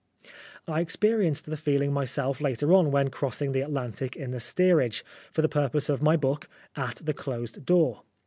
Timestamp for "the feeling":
1.45-1.93